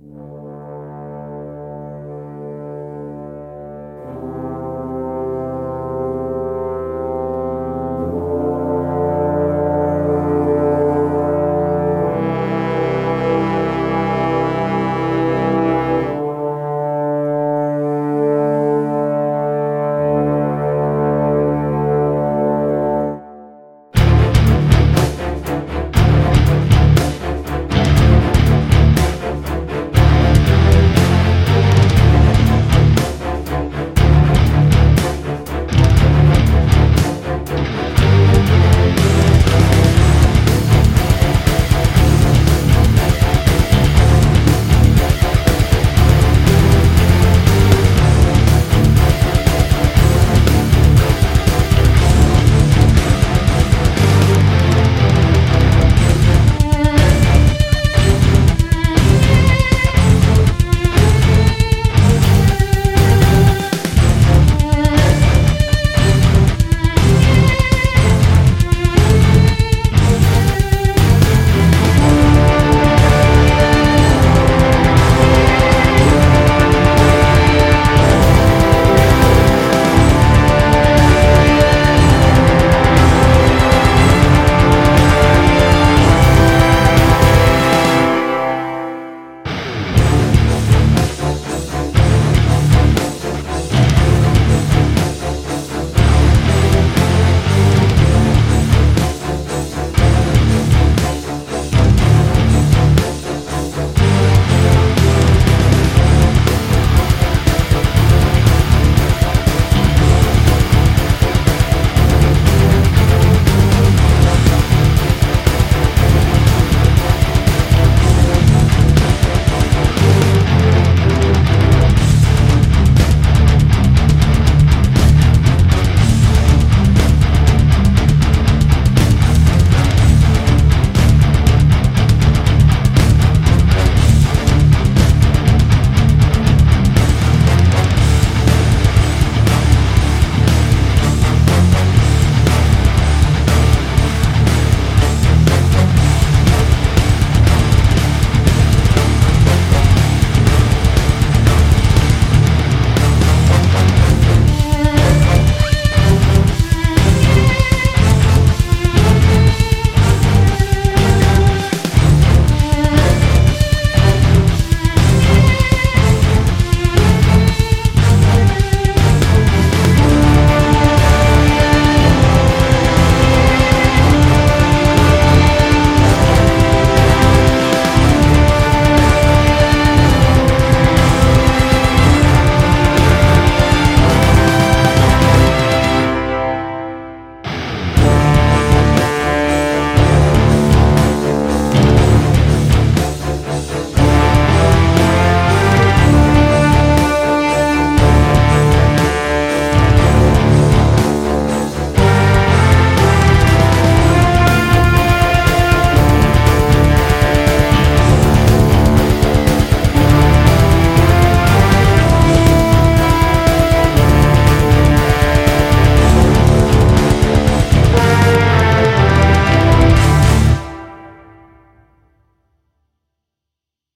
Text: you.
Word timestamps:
you. 0.00 0.47